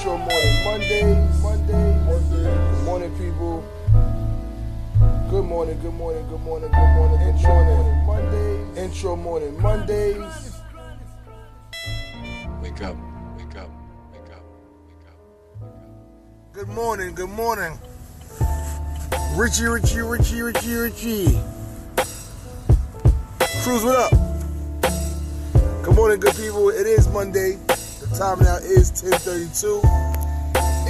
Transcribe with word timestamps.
Intro 0.00 0.16
morning 0.16 0.64
Mondays. 0.64 1.42
Mondays. 1.42 2.06
Mondays. 2.06 2.76
Good 2.78 2.84
morning, 2.86 3.18
people. 3.18 3.64
Good 5.28 5.44
morning, 5.44 5.78
good 5.82 5.92
morning, 5.92 6.26
good 6.26 6.40
morning, 6.40 6.70
good 6.70 6.94
morning, 6.94 7.18
good 7.18 7.34
Intro 7.34 7.64
morning 7.64 8.06
Mondays. 8.06 8.78
Intro 8.78 9.16
morning 9.16 9.60
Mondays. 9.60 10.52
Wake 12.62 12.80
up, 12.80 12.96
wake 13.36 13.56
up, 13.58 13.68
wake 14.10 14.32
up, 14.32 14.42
wake 14.86 15.06
up. 15.06 16.54
Good 16.54 16.68
morning, 16.68 17.14
good 17.14 17.28
morning. 17.28 17.78
Richie, 19.36 19.66
Richie, 19.66 20.00
Richie, 20.00 20.40
Richie, 20.40 20.72
Richie. 20.72 21.40
Cruz, 23.62 23.84
what 23.84 23.96
up? 23.96 24.12
Good 25.82 25.94
morning, 25.94 26.20
good 26.20 26.34
people. 26.36 26.70
It 26.70 26.86
is 26.86 27.06
Monday. 27.08 27.58
Time 28.16 28.40
now 28.40 28.56
is 28.56 28.90
10:32. 28.90 29.80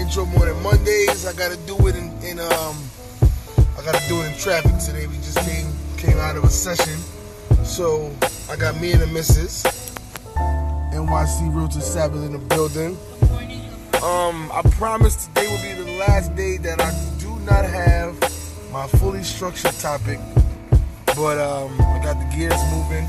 Intro 0.00 0.24
morning 0.24 0.60
Mondays. 0.62 1.26
I 1.26 1.34
gotta 1.34 1.58
do 1.58 1.76
it 1.86 1.94
in, 1.94 2.10
in 2.22 2.40
um. 2.40 2.76
I 3.78 3.84
gotta 3.84 4.02
do 4.08 4.22
it 4.22 4.32
in 4.32 4.38
traffic 4.38 4.78
today. 4.78 5.06
We 5.06 5.16
just 5.16 5.38
came 5.40 5.70
came 5.98 6.16
out 6.16 6.36
of 6.36 6.44
a 6.44 6.48
session, 6.48 6.98
so 7.62 8.10
I 8.50 8.56
got 8.56 8.80
me 8.80 8.92
and 8.92 9.02
the 9.02 9.06
missus. 9.06 9.64
NYC 10.94 11.54
Realtor 11.54 11.82
Sabbath 11.82 12.24
in 12.24 12.32
the 12.32 12.38
building. 12.38 12.96
Um, 14.02 14.50
I 14.52 14.62
promise 14.72 15.26
today 15.26 15.46
will 15.46 15.62
be 15.62 15.90
the 15.90 15.98
last 15.98 16.34
day 16.34 16.56
that 16.56 16.80
I 16.80 16.90
do 17.20 17.38
not 17.40 17.66
have 17.66 18.18
my 18.72 18.86
fully 18.86 19.22
structured 19.22 19.74
topic, 19.74 20.18
but 21.14 21.36
um, 21.36 21.78
I 21.82 22.00
got 22.02 22.18
the 22.18 22.34
gears 22.34 22.60
moving. 22.72 23.06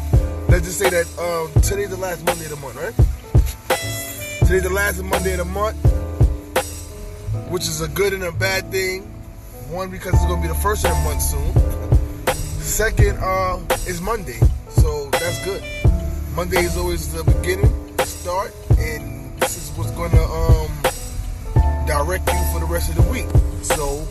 Let's 0.49 0.65
just 0.65 0.79
say 0.79 0.89
that 0.89 1.07
um, 1.17 1.62
today's 1.62 1.91
the 1.91 1.98
last 1.98 2.25
Monday 2.25 2.43
of 2.43 2.51
the 2.51 2.57
month, 2.57 2.75
right? 2.75 2.93
Today's 4.51 4.63
the 4.67 4.75
last 4.75 5.01
Monday 5.01 5.31
of 5.31 5.37
the 5.37 5.45
month, 5.45 5.77
which 7.49 7.70
is 7.70 7.79
a 7.79 7.87
good 7.87 8.12
and 8.12 8.23
a 8.23 8.34
bad 8.34 8.70
thing. 8.70 9.03
One, 9.70 9.89
because 9.89 10.13
it's 10.13 10.26
gonna 10.26 10.41
be 10.41 10.49
the 10.49 10.55
first 10.55 10.84
of 10.84 10.91
the 10.91 10.98
month 11.05 11.21
soon. 11.21 12.35
Second, 12.59 13.17
uh, 13.21 13.61
is 13.87 14.01
Monday, 14.01 14.41
so 14.67 15.09
that's 15.11 15.41
good. 15.45 15.63
Monday 16.35 16.65
is 16.65 16.76
always 16.76 17.13
the 17.13 17.23
beginning, 17.23 17.95
the 17.95 18.03
start, 18.03 18.53
and 18.77 19.39
this 19.39 19.55
is 19.55 19.71
what's 19.77 19.91
gonna 19.91 20.21
um, 20.21 20.70
direct 21.87 22.27
you 22.27 22.43
for 22.51 22.59
the 22.59 22.67
rest 22.70 22.89
of 22.89 22.98
the 22.98 23.09
week. 23.09 23.29
So, 23.63 24.05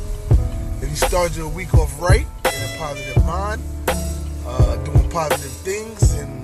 if 0.81 0.89
you 0.89 0.97
start 0.97 1.37
your 1.37 1.49
week 1.49 1.75
off 1.75 2.01
right 2.01 2.27
in 2.47 2.63
a 2.65 2.79
positive 2.79 3.27
mind, 3.27 3.61
uh, 4.47 4.77
doing 4.85 5.07
positive 5.11 5.53
things, 5.53 6.15
and 6.15 6.40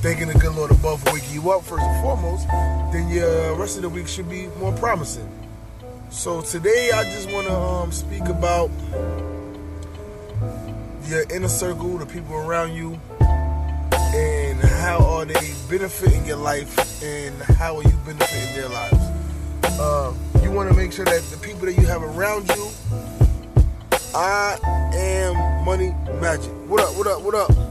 thanking 0.00 0.28
the 0.28 0.38
good 0.38 0.54
Lord 0.54 0.70
above 0.70 1.04
waking 1.12 1.34
you 1.34 1.50
up 1.50 1.62
first 1.62 1.82
and 1.82 2.02
foremost, 2.02 2.48
then 2.90 3.10
your 3.10 3.54
rest 3.56 3.76
of 3.76 3.82
the 3.82 3.88
week 3.88 4.08
should 4.08 4.30
be 4.30 4.46
more 4.58 4.72
promising. 4.72 5.28
So 6.08 6.40
today, 6.40 6.90
I 6.90 7.04
just 7.04 7.30
want 7.30 7.46
to 7.48 7.54
um, 7.54 7.92
speak 7.92 8.24
about 8.24 8.70
your 11.04 11.24
inner 11.30 11.48
circle, 11.48 11.98
the 11.98 12.06
people 12.06 12.34
around 12.34 12.72
you, 12.72 12.98
and 13.20 14.58
how 14.58 15.04
are 15.04 15.26
they 15.26 15.54
benefiting 15.68 16.24
your 16.24 16.38
life, 16.38 17.02
and 17.02 17.36
how 17.42 17.76
are 17.76 17.82
you 17.82 17.96
benefiting 18.06 18.54
their 18.56 18.70
lives. 18.70 19.04
Uh, 19.78 20.14
you 20.42 20.50
want 20.50 20.70
to 20.70 20.74
make 20.74 20.92
sure 20.92 21.04
that 21.04 21.22
the 21.24 21.36
people 21.36 21.66
that 21.66 21.74
you 21.74 21.86
have 21.86 22.02
around 22.02 22.48
you, 22.48 22.68
I 24.14 24.58
am 24.94 25.64
money 25.66 25.94
magic. 26.20 26.50
What 26.68 26.80
up? 26.80 26.96
What 26.96 27.06
up? 27.06 27.20
What 27.22 27.34
up? 27.34 27.69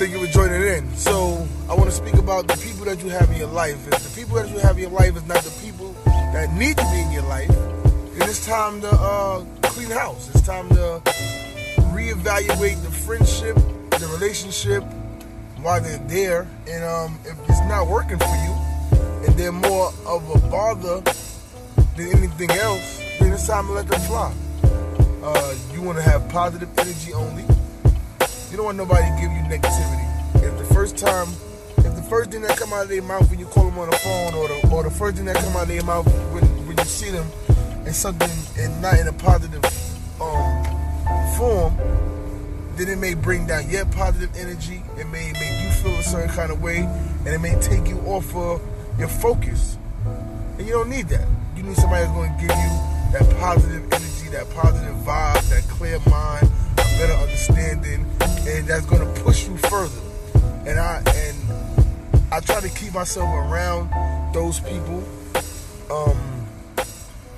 Thank 0.00 0.12
you 0.12 0.26
for 0.26 0.32
joining 0.32 0.62
in. 0.62 0.96
So 0.96 1.46
I 1.68 1.74
want 1.74 1.90
to 1.90 1.94
speak 1.94 2.14
about 2.14 2.46
the 2.46 2.56
people 2.56 2.86
that 2.86 3.02
you 3.02 3.10
have 3.10 3.30
in 3.30 3.36
your 3.36 3.48
life. 3.48 3.86
If 3.86 4.02
the 4.02 4.18
people 4.18 4.36
that 4.36 4.48
you 4.48 4.58
have 4.60 4.78
in 4.78 4.84
your 4.84 4.92
life 4.92 5.14
is 5.14 5.26
not 5.26 5.44
the 5.44 5.50
people 5.62 5.94
that 6.06 6.50
need 6.54 6.78
to 6.78 6.84
be 6.84 7.00
in 7.00 7.12
your 7.12 7.24
life, 7.24 7.48
then 7.48 8.26
it's 8.26 8.46
time 8.46 8.80
to 8.80 8.88
uh, 8.90 9.44
clean 9.60 9.90
house. 9.90 10.30
It's 10.30 10.40
time 10.40 10.70
to 10.70 11.02
reevaluate 11.92 12.82
the 12.82 12.90
friendship, 12.90 13.56
the 13.90 14.08
relationship, 14.14 14.82
why 15.60 15.80
they're 15.80 15.98
there. 16.08 16.48
And 16.66 16.82
um, 16.82 17.18
if 17.26 17.38
it's 17.46 17.60
not 17.68 17.86
working 17.86 18.16
for 18.16 18.24
you, 18.24 18.56
and 19.26 19.36
they're 19.38 19.52
more 19.52 19.92
of 20.06 20.30
a 20.34 20.48
bother 20.48 21.02
than 21.96 22.16
anything 22.16 22.50
else, 22.52 23.02
then 23.18 23.34
it's 23.34 23.46
time 23.46 23.66
to 23.66 23.72
let 23.74 23.86
them 23.86 24.00
fly. 24.00 24.32
Uh, 25.22 25.54
you 25.74 25.82
want 25.82 25.98
to 25.98 26.02
have 26.02 26.26
positive 26.30 26.70
energy 26.78 27.12
only. 27.12 27.44
You 28.50 28.56
don't 28.56 28.66
want 28.66 28.78
nobody 28.78 29.02
to 29.02 29.14
give 29.20 29.30
you 29.30 29.42
negativity. 29.46 30.42
If 30.42 30.58
the 30.58 30.74
first 30.74 30.96
time, 30.98 31.28
if 31.78 31.94
the 31.94 32.02
first 32.10 32.32
thing 32.32 32.42
that 32.42 32.58
come 32.58 32.72
out 32.72 32.82
of 32.82 32.88
their 32.88 33.00
mouth 33.00 33.30
when 33.30 33.38
you 33.38 33.46
call 33.46 33.66
them 33.66 33.78
on 33.78 33.88
the 33.88 33.96
phone, 33.96 34.34
or 34.34 34.48
the 34.48 34.68
or 34.74 34.82
the 34.82 34.90
first 34.90 35.16
thing 35.16 35.26
that 35.26 35.36
come 35.36 35.54
out 35.54 35.62
of 35.62 35.68
their 35.68 35.84
mouth 35.84 36.04
when, 36.32 36.42
when 36.66 36.76
you 36.76 36.84
see 36.84 37.10
them, 37.10 37.26
is 37.86 37.96
something 37.96 38.28
and 38.58 38.82
not 38.82 38.98
in 38.98 39.06
a 39.06 39.12
positive 39.12 39.64
um, 40.20 40.64
form, 41.36 41.76
then 42.74 42.88
it 42.88 42.98
may 42.98 43.14
bring 43.14 43.46
down 43.46 43.70
your 43.70 43.84
positive 43.86 44.34
energy. 44.34 44.82
It 44.98 45.06
may 45.06 45.30
make 45.30 45.62
you 45.62 45.70
feel 45.82 45.94
a 45.94 46.02
certain 46.02 46.30
kind 46.30 46.50
of 46.50 46.60
way, 46.60 46.78
and 46.78 47.28
it 47.28 47.38
may 47.38 47.54
take 47.60 47.86
you 47.86 48.00
off 48.00 48.34
of 48.34 48.60
your 48.98 49.08
focus. 49.08 49.78
And 50.58 50.66
you 50.66 50.72
don't 50.72 50.90
need 50.90 51.06
that. 51.08 51.28
You 51.56 51.62
need 51.62 51.76
somebody 51.76 52.02
that's 52.02 52.16
going 52.16 52.32
to 52.32 52.40
give 52.40 52.50
you 52.50 52.70
that 53.12 53.36
positive 53.38 53.84
energy, 53.92 54.28
that 54.30 54.50
positive 54.50 54.96
vibe, 54.96 55.48
that 55.50 55.62
clear 55.68 56.00
mind, 56.10 56.50
a 56.72 56.82
better 56.98 57.12
understanding, 57.12 58.06
and 58.50 58.66
that's 58.66 58.86
to 59.06 59.22
push 59.22 59.46
you 59.46 59.56
further. 59.56 60.00
And 60.66 60.78
I 60.78 61.02
and 61.06 61.36
I 62.32 62.40
try 62.40 62.60
to 62.60 62.68
keep 62.68 62.94
myself 62.94 63.28
around 63.28 63.90
those 64.34 64.60
people. 64.60 65.02
Um, 65.90 66.46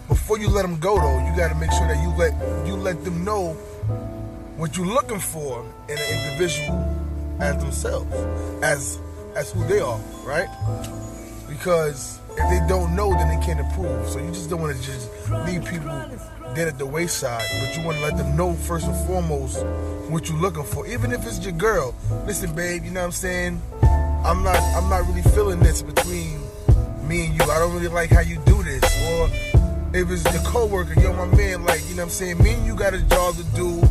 before 0.09 0.39
you 0.39 0.49
let 0.49 0.63
them 0.63 0.79
go, 0.79 0.97
though, 0.97 1.19
you 1.27 1.37
got 1.37 1.49
to 1.49 1.55
make 1.55 1.73
sure 1.73 1.87
that 1.89 2.03
you 2.03 2.11
let 2.17 2.67
you 2.67 2.77
let 2.77 3.05
them 3.05 3.25
know 3.25 3.53
what 4.57 4.77
you're 4.77 4.87
looking 4.87 5.19
for 5.19 5.65
in 5.89 5.99
an 5.99 6.05
individual 6.19 6.79
as 7.41 7.57
themselves, 7.63 8.13
as 8.63 8.99
as 9.35 9.53
who 9.53 9.67
they 9.67 9.81
are, 9.81 10.01
right? 10.25 10.49
Because 11.49 12.21
if 12.37 12.51
they 12.51 12.61
don't 12.69 12.95
know, 12.97 13.11
then 13.11 13.29
they 13.29 13.45
can't 13.45 13.61
improve. 13.61 14.09
So 14.09 14.19
you 14.19 14.29
just 14.29 14.51
don't 14.51 14.61
want 14.61 14.77
to 14.77 14.83
just 14.83 15.11
leave 15.47 15.65
people 15.65 15.89
dead 16.55 16.69
at 16.69 16.79
the 16.79 16.87
wayside, 16.87 17.45
but 17.61 17.77
you 17.77 17.85
want 17.85 17.99
to 17.99 18.05
let 18.05 18.17
them 18.17 18.37
know 18.37 18.55
first 18.55 18.87
and 18.87 19.07
foremost 19.07 19.65
what 20.11 20.29
you're 20.29 20.39
looking 20.39 20.65
for. 20.65 20.87
Even 20.87 21.13
if 21.13 21.27
it's 21.27 21.43
your 21.45 21.53
girl, 21.53 21.95
listen, 22.27 22.55
babe, 22.55 22.85
you 22.85 22.91
know 22.91 23.01
what 23.01 23.07
I'm 23.07 23.13
saying? 23.13 23.63
I'm 24.25 24.43
not, 24.43 24.57
I'm 24.77 24.89
not 24.89 25.07
really 25.07 25.23
feeling 25.23 25.61
this 25.61 25.83
between 25.83 26.41
me 27.09 27.27
and 27.27 27.35
you. 27.35 27.51
I 27.51 27.59
don't 27.59 27.73
really 27.75 27.89
like 27.89 28.11
how 28.11 28.21
you 28.21 28.39
do 28.45 28.63
this. 28.63 28.83
Or 29.09 29.29
if 29.95 30.11
it's 30.11 30.25
your 30.33 30.43
coworker, 30.45 30.99
you're 31.01 31.13
my 31.15 31.27
man, 31.37 31.65
like 31.65 31.81
you 31.89 31.97
know 31.97 32.03
what 32.03 32.05
I'm 32.05 32.11
saying? 32.11 32.43
Me 32.43 32.53
and 32.55 32.67
you 32.67 32.77
got 32.77 32.95
a 32.95 33.03
job 33.03 33.35
to 33.37 33.45
do, 33.57 33.83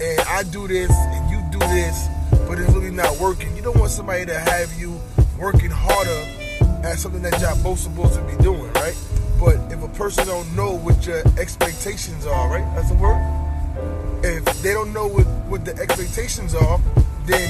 and 0.00 0.20
I 0.28 0.42
do 0.50 0.66
this 0.66 0.90
and 0.90 1.30
you 1.30 1.40
do 1.50 1.58
this, 1.58 2.08
but 2.48 2.58
it's 2.58 2.70
really 2.72 2.90
not 2.90 3.16
working. 3.18 3.54
You 3.56 3.62
don't 3.62 3.78
want 3.78 3.90
somebody 3.90 4.26
to 4.26 4.38
have 4.38 4.72
you 4.78 5.00
working 5.38 5.70
harder 5.70 6.35
at 6.84 6.98
something 6.98 7.22
that 7.22 7.40
y'all 7.40 7.60
both 7.62 7.78
supposed 7.78 8.14
to 8.14 8.22
be 8.22 8.36
doing, 8.42 8.72
right? 8.74 8.96
But 9.40 9.56
if 9.70 9.82
a 9.82 9.88
person 9.88 10.26
don't 10.26 10.56
know 10.56 10.74
what 10.74 11.06
your 11.06 11.22
expectations 11.38 12.26
are, 12.26 12.48
right? 12.48 12.64
That's 12.74 12.88
the 12.90 12.94
word. 12.96 13.20
If 14.22 14.44
they 14.62 14.72
don't 14.72 14.92
know 14.92 15.06
what, 15.06 15.26
what 15.48 15.64
the 15.64 15.76
expectations 15.76 16.54
are, 16.54 16.80
then 17.26 17.48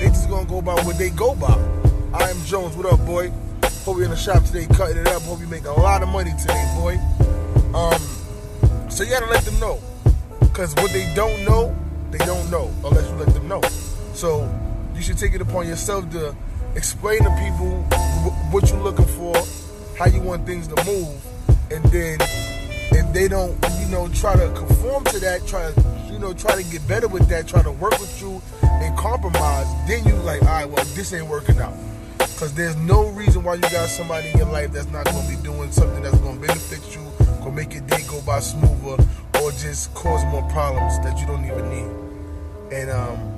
they 0.00 0.06
just 0.08 0.28
gonna 0.28 0.48
go 0.48 0.60
by 0.60 0.74
what 0.84 0.98
they 0.98 1.10
go 1.10 1.34
by. 1.34 1.54
I 2.12 2.30
am 2.30 2.42
Jones. 2.44 2.76
What 2.76 2.86
up, 2.92 3.04
boy? 3.06 3.30
Hope 3.84 3.96
you're 3.96 4.04
in 4.04 4.10
the 4.10 4.16
shop 4.16 4.44
today, 4.44 4.66
cutting 4.74 4.98
it 4.98 5.08
up. 5.08 5.22
Hope 5.22 5.40
you 5.40 5.46
make 5.46 5.64
a 5.64 5.72
lot 5.72 6.02
of 6.02 6.08
money 6.08 6.32
today, 6.40 6.74
boy. 6.76 6.98
Um, 7.74 8.00
so 8.90 9.04
you 9.04 9.10
gotta 9.10 9.26
let 9.26 9.44
them 9.44 9.58
know, 9.60 9.80
cause 10.52 10.74
what 10.76 10.90
they 10.90 11.10
don't 11.14 11.44
know, 11.44 11.76
they 12.10 12.18
don't 12.18 12.50
know 12.50 12.70
unless 12.84 13.08
you 13.08 13.16
let 13.16 13.32
them 13.34 13.46
know. 13.46 13.62
So 14.12 14.52
you 14.94 15.02
should 15.02 15.18
take 15.18 15.34
it 15.34 15.40
upon 15.40 15.68
yourself 15.68 16.10
to 16.10 16.34
explain 16.74 17.22
to 17.22 17.30
people 17.42 17.86
what 18.50 18.68
you're 18.70 18.80
looking 18.80 19.06
for, 19.06 19.34
how 19.98 20.06
you 20.06 20.20
want 20.20 20.46
things 20.46 20.68
to 20.68 20.84
move, 20.84 21.14
and 21.70 21.84
then 21.86 22.18
if 22.92 23.12
they 23.12 23.28
don't, 23.28 23.56
you 23.80 23.88
know, 23.88 24.08
try 24.08 24.34
to 24.34 24.50
conform 24.52 25.04
to 25.04 25.20
that, 25.20 25.46
try 25.46 25.70
to, 25.70 25.84
you 26.12 26.18
know, 26.18 26.32
try 26.32 26.60
to 26.60 26.68
get 26.70 26.86
better 26.88 27.08
with 27.08 27.28
that, 27.28 27.46
try 27.46 27.62
to 27.62 27.72
work 27.72 27.98
with 28.00 28.20
you 28.20 28.40
and 28.62 28.96
compromise, 28.96 29.66
then 29.86 30.04
you 30.06 30.14
like, 30.22 30.40
all 30.42 30.48
right, 30.48 30.68
well, 30.68 30.84
this 30.94 31.12
ain't 31.12 31.26
working 31.26 31.58
out. 31.58 31.74
Because 32.18 32.54
there's 32.54 32.76
no 32.76 33.08
reason 33.08 33.42
why 33.42 33.54
you 33.54 33.60
got 33.62 33.88
somebody 33.88 34.30
in 34.30 34.38
your 34.38 34.48
life 34.48 34.72
that's 34.72 34.90
not 34.90 35.06
to 35.06 35.24
be 35.28 35.36
doing 35.42 35.70
something 35.72 36.02
that's 36.02 36.18
to 36.18 36.32
benefit 36.40 36.94
you, 36.94 37.26
to 37.44 37.50
make 37.50 37.74
your 37.74 37.82
day 37.82 38.02
go 38.08 38.20
by 38.22 38.40
smoother, 38.40 39.02
or 39.42 39.50
just 39.52 39.92
cause 39.94 40.24
more 40.26 40.48
problems 40.50 40.98
that 41.00 41.18
you 41.20 41.26
don't 41.26 41.44
even 41.44 41.68
need. 41.68 42.74
And 42.74 42.90
um, 42.90 43.34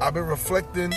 I've 0.00 0.14
been 0.14 0.26
reflecting 0.26 0.92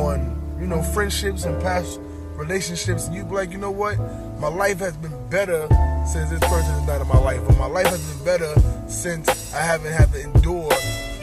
on 0.00 0.40
you 0.60 0.66
know, 0.66 0.82
friendships 0.82 1.44
and 1.44 1.60
past 1.62 1.98
relationships, 2.40 3.06
and 3.06 3.14
you 3.14 3.22
be 3.22 3.34
like, 3.34 3.52
you 3.52 3.58
know 3.58 3.70
what? 3.70 3.98
My 4.40 4.48
life 4.48 4.78
has 4.78 4.96
been 4.96 5.14
better 5.28 5.68
since 6.10 6.30
this 6.30 6.40
person 6.40 6.72
is 6.74 6.86
not 6.86 7.00
in 7.00 7.06
my 7.06 7.18
life. 7.18 7.40
Or 7.48 7.52
my 7.56 7.66
life 7.66 7.86
has 7.86 8.14
been 8.14 8.24
better 8.24 8.54
since 8.88 9.52
I 9.54 9.60
haven't 9.60 9.92
had 9.92 10.10
to 10.12 10.22
endure 10.22 10.72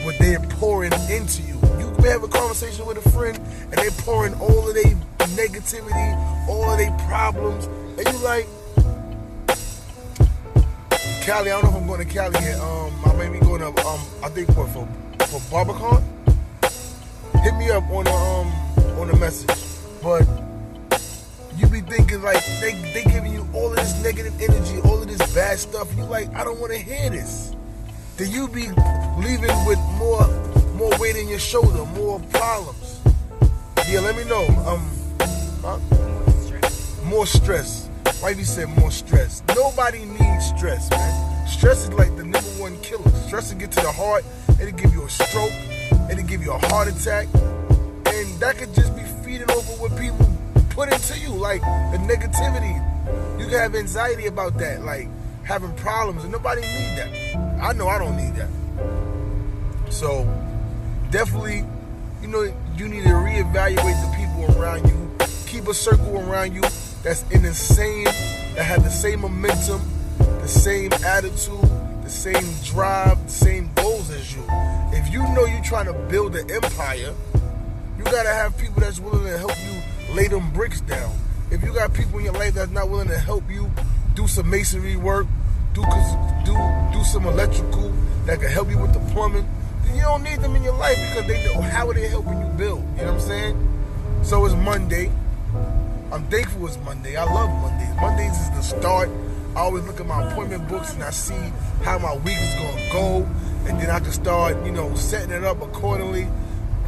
what 0.04 0.16
they're 0.20 0.40
pouring 0.60 0.92
into 1.10 1.42
you. 1.42 1.58
You 1.78 1.92
may 2.00 2.10
have 2.10 2.22
a 2.22 2.28
conversation 2.28 2.86
with 2.86 3.04
a 3.04 3.10
friend 3.10 3.36
and 3.36 3.72
they're 3.72 3.90
pouring 3.90 4.32
all 4.34 4.68
of 4.68 4.74
their 4.74 4.94
negativity, 5.34 6.48
all 6.48 6.70
of 6.70 6.78
their 6.78 6.96
problems, 7.08 7.66
And 7.66 8.06
you 8.06 8.18
like, 8.24 8.46
Cali, 11.22 11.50
I 11.50 11.60
don't 11.60 11.64
know 11.64 11.70
if 11.70 11.82
I'm 11.82 11.86
going 11.86 12.06
to 12.06 12.14
Cali 12.14 12.40
yet. 12.40 12.60
Um, 12.60 12.94
I 13.04 13.12
may 13.16 13.28
be 13.28 13.40
going 13.40 13.60
to, 13.60 13.66
um, 13.66 14.00
I 14.22 14.28
think 14.28 14.54
for, 14.54 14.66
for 14.68 15.40
Barbican? 15.50 16.02
Hit 17.42 17.54
me 17.56 17.70
up 17.70 17.84
on 17.90 18.04
the, 18.04 18.12
um, 18.12 18.98
on 18.98 19.08
the 19.08 19.16
message. 19.16 19.50
But 20.00 20.47
you 21.58 21.66
be 21.66 21.80
thinking 21.80 22.22
like, 22.22 22.44
they, 22.60 22.72
they 22.94 23.02
giving 23.10 23.32
you 23.32 23.46
all 23.52 23.70
of 23.70 23.76
this 23.76 24.00
negative 24.02 24.40
energy, 24.40 24.80
all 24.84 25.02
of 25.02 25.08
this 25.08 25.34
bad 25.34 25.58
stuff. 25.58 25.92
You 25.96 26.04
like, 26.04 26.32
I 26.34 26.44
don't 26.44 26.60
want 26.60 26.72
to 26.72 26.78
hear 26.78 27.10
this. 27.10 27.56
Then 28.16 28.30
you 28.30 28.46
be 28.46 28.68
leaving 29.18 29.66
with 29.66 29.78
more, 29.96 30.26
more 30.74 30.96
weight 30.98 31.16
in 31.16 31.28
your 31.28 31.40
shoulder, 31.40 31.84
more 31.96 32.20
problems. 32.30 33.00
Yeah, 33.88 34.00
let 34.00 34.16
me 34.16 34.24
know. 34.24 34.46
Um, 34.66 34.88
huh? 35.62 35.78
More 37.04 37.26
stress. 37.26 37.88
Wifey 38.22 38.44
said 38.44 38.68
more 38.78 38.92
stress. 38.92 39.42
Nobody 39.48 40.04
needs 40.04 40.46
stress, 40.56 40.90
man. 40.90 41.48
Stress 41.48 41.84
is 41.84 41.92
like 41.92 42.14
the 42.16 42.24
number 42.24 42.50
one 42.60 42.80
killer. 42.82 43.08
Stress 43.26 43.52
will 43.52 43.58
get 43.58 43.72
to 43.72 43.80
the 43.80 43.90
heart, 43.90 44.24
it'll 44.60 44.78
give 44.78 44.92
you 44.92 45.04
a 45.04 45.10
stroke, 45.10 45.52
it'll 46.10 46.24
give 46.24 46.42
you 46.42 46.52
a 46.52 46.58
heart 46.68 46.88
attack. 46.88 47.26
And 47.34 48.40
that 48.40 48.56
could 48.58 48.74
just 48.74 48.94
be 48.94 49.02
feeding 49.24 49.50
over 49.50 49.72
what 49.80 49.96
people 49.98 50.26
put 50.78 50.92
into 50.92 51.18
you, 51.18 51.30
like 51.30 51.60
the 51.60 51.98
negativity. 52.06 52.72
You 53.36 53.46
can 53.46 53.58
have 53.58 53.74
anxiety 53.74 54.26
about 54.26 54.56
that, 54.58 54.84
like 54.84 55.08
having 55.42 55.74
problems, 55.74 56.22
and 56.22 56.30
nobody 56.30 56.60
need 56.60 56.96
that. 56.96 57.58
I 57.60 57.72
know 57.72 57.88
I 57.88 57.98
don't 57.98 58.16
need 58.16 58.36
that. 58.36 59.92
So 59.92 60.22
definitely, 61.10 61.64
you 62.22 62.28
know, 62.28 62.42
you 62.76 62.86
need 62.86 63.02
to 63.02 63.08
reevaluate 63.08 63.98
the 64.04 64.16
people 64.16 64.56
around 64.56 64.86
you. 64.86 65.10
Keep 65.48 65.66
a 65.66 65.74
circle 65.74 66.16
around 66.16 66.54
you 66.54 66.62
that's 67.02 67.28
in 67.32 67.42
the 67.42 67.54
same, 67.54 68.04
that 68.04 68.62
have 68.62 68.84
the 68.84 68.90
same 68.90 69.22
momentum, 69.22 69.80
the 70.18 70.46
same 70.46 70.92
attitude, 71.04 71.68
the 72.04 72.10
same 72.10 72.54
drive, 72.62 73.20
the 73.24 73.32
same 73.32 73.68
goals 73.74 74.10
as 74.10 74.32
you. 74.32 74.44
If 74.92 75.12
you 75.12 75.24
know 75.34 75.44
you're 75.44 75.64
trying 75.64 75.86
to 75.86 75.92
build 76.08 76.36
an 76.36 76.48
empire, 76.52 77.16
you 77.96 78.04
gotta 78.04 78.32
have 78.32 78.56
people 78.56 78.80
that's 78.80 79.00
willing 79.00 79.24
to 79.24 79.38
help 79.38 79.58
you 79.58 79.97
lay 80.12 80.28
them 80.28 80.50
bricks 80.50 80.80
down. 80.82 81.14
If 81.50 81.62
you 81.62 81.72
got 81.72 81.94
people 81.94 82.18
in 82.18 82.26
your 82.26 82.34
life 82.34 82.54
that's 82.54 82.70
not 82.70 82.88
willing 82.88 83.08
to 83.08 83.18
help 83.18 83.50
you 83.50 83.70
do 84.14 84.26
some 84.26 84.50
masonry 84.50 84.96
work, 84.96 85.26
do 85.74 85.82
do 86.44 86.54
do 86.92 87.04
some 87.04 87.26
electrical 87.26 87.92
that 88.26 88.40
can 88.40 88.50
help 88.50 88.68
you 88.68 88.78
with 88.78 88.92
the 88.92 89.00
plumbing, 89.12 89.48
then 89.84 89.96
you 89.96 90.02
don't 90.02 90.22
need 90.22 90.40
them 90.40 90.56
in 90.56 90.62
your 90.62 90.76
life 90.76 90.96
because 90.96 91.26
they 91.26 91.44
know 91.44 91.60
how 91.60 91.88
are 91.88 91.94
they 91.94 92.08
helping 92.08 92.38
you 92.40 92.46
build. 92.56 92.80
You 92.96 93.04
know 93.04 93.12
what 93.12 93.14
I'm 93.14 93.20
saying? 93.20 93.68
So 94.22 94.44
it's 94.44 94.54
Monday. 94.54 95.10
I'm 96.10 96.24
thankful 96.26 96.66
it's 96.66 96.78
Monday. 96.78 97.16
I 97.16 97.24
love 97.24 97.50
Mondays. 97.62 97.94
Mondays 98.00 98.32
is 98.32 98.50
the 98.50 98.62
start. 98.62 99.08
I 99.54 99.60
always 99.60 99.84
look 99.84 100.00
at 100.00 100.06
my 100.06 100.30
appointment 100.30 100.68
books 100.68 100.92
and 100.94 101.02
I 101.02 101.10
see 101.10 101.52
how 101.82 101.98
my 101.98 102.16
week 102.16 102.38
is 102.38 102.54
gonna 102.54 102.92
go, 102.92 103.28
and 103.66 103.80
then 103.80 103.90
I 103.90 104.00
can 104.00 104.12
start, 104.12 104.56
you 104.64 104.72
know, 104.72 104.94
setting 104.94 105.30
it 105.30 105.44
up 105.44 105.62
accordingly. 105.62 106.28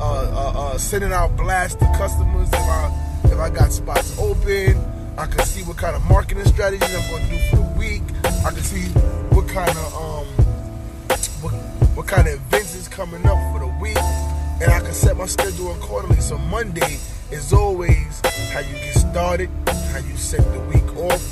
Uh, 0.00 0.04
uh, 0.04 0.52
uh, 0.60 0.78
sending 0.78 1.12
out 1.12 1.36
blasts 1.36 1.76
to 1.76 1.84
customers 1.98 2.48
I 2.54 3.09
if 3.30 3.38
I 3.38 3.50
got 3.50 3.72
spots 3.72 4.18
open. 4.18 4.76
I 5.16 5.26
can 5.26 5.44
see 5.44 5.62
what 5.62 5.76
kind 5.76 5.94
of 5.94 6.02
marketing 6.04 6.44
strategies 6.46 6.94
I'm 6.94 7.10
going 7.10 7.24
to 7.24 7.30
do 7.30 7.38
for 7.50 7.56
the 7.56 7.78
week. 7.78 8.02
I 8.24 8.50
can 8.50 8.62
see 8.62 8.88
what 9.34 9.48
kind 9.48 9.70
of 9.70 9.94
um 9.94 10.26
what, 11.42 11.52
what 11.94 12.06
kind 12.06 12.28
of 12.28 12.34
events 12.34 12.74
is 12.74 12.88
coming 12.88 13.24
up 13.26 13.38
for 13.52 13.60
the 13.60 13.72
week, 13.80 13.98
and 14.62 14.70
I 14.70 14.80
can 14.80 14.92
set 14.92 15.16
my 15.16 15.26
schedule 15.26 15.72
accordingly. 15.72 16.20
So 16.20 16.38
Monday 16.38 16.98
is 17.30 17.52
always 17.52 18.20
how 18.52 18.60
you 18.60 18.74
get 18.74 18.94
started, 18.94 19.50
how 19.66 19.98
you 19.98 20.16
set 20.16 20.40
the 20.52 20.60
week 20.60 20.96
off. 20.96 21.22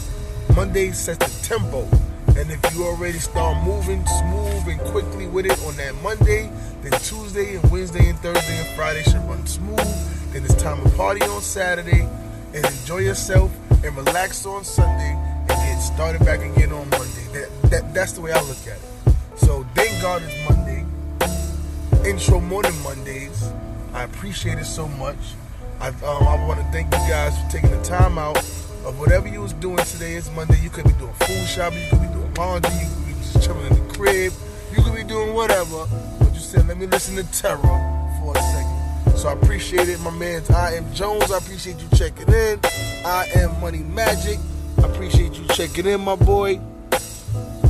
Monday 0.54 0.92
sets 0.92 1.18
the 1.18 1.46
tempo. 1.46 1.88
And 2.36 2.52
if 2.52 2.74
you 2.74 2.84
already 2.84 3.18
start 3.18 3.64
moving 3.64 4.06
smooth 4.06 4.68
and 4.68 4.80
quickly 4.92 5.26
with 5.26 5.46
it 5.46 5.58
on 5.66 5.76
that 5.76 5.94
Monday, 6.02 6.50
then 6.82 6.92
Tuesday 7.00 7.56
and 7.56 7.70
Wednesday 7.70 8.08
and 8.10 8.18
Thursday 8.20 8.58
and 8.58 8.68
Friday 8.76 9.02
should 9.02 9.24
run 9.24 9.44
smooth. 9.46 10.17
Then 10.32 10.44
it's 10.44 10.54
time 10.54 10.82
to 10.82 10.90
party 10.96 11.22
on 11.22 11.40
Saturday 11.40 12.06
and 12.54 12.64
enjoy 12.64 12.98
yourself 12.98 13.50
and 13.82 13.96
relax 13.96 14.44
on 14.44 14.62
Sunday 14.62 15.16
and 15.40 15.48
get 15.48 15.78
started 15.78 16.24
back 16.24 16.40
again 16.40 16.70
on 16.72 16.88
Monday. 16.90 17.26
That, 17.32 17.70
that 17.70 17.94
that's 17.94 18.12
the 18.12 18.20
way 18.20 18.32
I 18.32 18.40
look 18.42 18.58
at 18.66 18.76
it. 18.76 19.14
So 19.36 19.64
thank 19.74 20.02
God 20.02 20.22
it's 20.22 20.48
Monday. 20.48 20.84
Intro 22.08 22.40
morning 22.40 22.78
Mondays. 22.82 23.50
I 23.94 24.02
appreciate 24.04 24.58
it 24.58 24.66
so 24.66 24.86
much. 24.86 25.16
I, 25.80 25.88
um, 25.88 25.96
I 26.04 26.46
want 26.46 26.60
to 26.60 26.66
thank 26.72 26.86
you 26.92 26.98
guys 27.08 27.40
for 27.40 27.50
taking 27.50 27.70
the 27.70 27.82
time 27.82 28.18
out 28.18 28.36
of 28.84 28.98
whatever 28.98 29.28
you 29.28 29.40
was 29.40 29.54
doing 29.54 29.78
today. 29.78 30.14
It's 30.14 30.30
Monday. 30.32 30.60
You 30.60 30.68
could 30.68 30.84
be 30.84 30.92
doing 30.92 31.12
food 31.14 31.46
shopping. 31.46 31.82
You 31.84 31.90
could 31.90 32.02
be 32.02 32.08
doing 32.08 32.34
laundry. 32.34 32.70
You 32.74 32.88
could 32.88 33.06
be 33.06 33.12
just 33.14 33.42
chilling 33.42 33.66
in 33.66 33.74
the 33.86 33.94
crib. 33.94 34.32
You 34.76 34.82
could 34.82 34.94
be 34.94 35.04
doing 35.04 35.32
whatever. 35.32 35.86
But 36.18 36.34
you 36.34 36.40
said, 36.40 36.68
let 36.68 36.76
me 36.76 36.86
listen 36.86 37.16
to 37.16 37.24
Terra. 37.32 37.87
So 39.16 39.28
I 39.28 39.32
appreciate 39.32 39.88
it, 39.88 40.00
my 40.00 40.10
man. 40.10 40.42
I 40.54 40.74
am 40.74 40.92
Jones. 40.94 41.30
I 41.30 41.38
appreciate 41.38 41.78
you 41.80 41.88
checking 41.96 42.32
in. 42.32 42.60
I 43.04 43.28
am 43.34 43.60
Money 43.60 43.78
Magic. 43.78 44.38
I 44.78 44.82
appreciate 44.82 45.34
you 45.34 45.46
checking 45.48 45.86
in, 45.86 46.00
my 46.00 46.14
boy. 46.16 46.60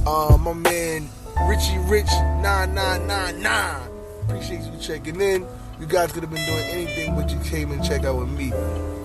Uh, 0.06 0.36
my 0.40 0.52
man 0.52 1.08
Richie 1.46 1.78
Rich 1.78 2.10
9999. 2.42 3.90
Appreciate 4.22 4.60
you 4.62 4.78
checking 4.80 5.20
in. 5.20 5.46
You 5.80 5.86
guys 5.86 6.12
could 6.12 6.22
have 6.22 6.32
been 6.32 6.44
doing 6.44 6.64
anything, 6.64 7.14
but 7.14 7.30
you 7.30 7.38
came 7.40 7.70
and 7.70 7.84
check 7.84 8.04
out 8.04 8.16
with 8.16 8.28
me. 8.28 8.52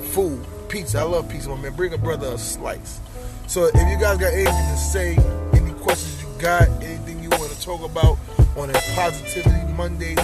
Food, 0.10 0.46
pizza. 0.68 1.00
I 1.00 1.04
love 1.04 1.30
pizza, 1.30 1.50
my 1.50 1.56
man. 1.56 1.74
Bring 1.74 1.94
a 1.94 1.98
brother 1.98 2.28
a 2.28 2.38
slice. 2.38 3.00
So 3.48 3.66
if 3.66 3.76
you 3.76 4.00
guys 4.00 4.18
got 4.18 4.34
anything 4.34 4.54
to 4.54 4.78
say, 4.78 5.18
any 5.54 5.74
questions 5.74 6.22
you 6.22 6.42
got, 6.42 6.68
anything 6.84 7.22
you 7.22 7.30
want 7.30 7.52
to 7.52 7.62
talk 7.62 7.84
about 7.84 8.18
on 8.58 8.70
a 8.70 8.74
Positivity 8.96 9.72
Monday, 9.74 10.16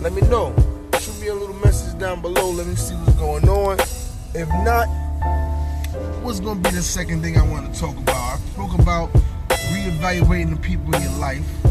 let 0.00 0.12
me 0.12 0.22
know. 0.22 0.54
Shoot 1.00 1.20
me 1.20 1.26
a 1.28 1.34
little 1.34 1.56
message 1.56 1.98
down 1.98 2.22
below. 2.22 2.50
Let 2.50 2.66
me 2.66 2.74
see 2.74 2.94
what's 2.94 3.14
going 3.14 3.48
on. 3.48 3.78
If 4.34 4.48
not, 4.64 4.86
what's 6.22 6.40
going 6.40 6.62
to 6.62 6.70
be 6.70 6.74
the 6.74 6.82
second 6.82 7.22
thing 7.22 7.36
I 7.36 7.46
want 7.46 7.72
to 7.72 7.80
talk 7.80 7.96
about? 7.96 8.16
I 8.16 8.36
spoke 8.52 8.78
about 8.78 9.12
reevaluating 9.48 10.50
the 10.50 10.60
people 10.60 10.94
in 10.94 11.02
your 11.02 11.18
life. 11.18 11.64